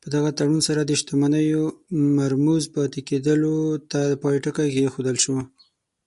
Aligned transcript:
په 0.00 0.06
دغه 0.14 0.30
تړون 0.38 0.60
سره 0.68 0.80
د 0.84 0.90
شتمنیو 1.00 1.64
مرموز 2.18 2.64
پاتې 2.76 3.00
کېدلو 3.08 3.56
ته 3.90 4.00
پای 4.22 4.36
ټکی 4.44 4.68
کېښودل 4.74 5.16
شو. 5.24 5.36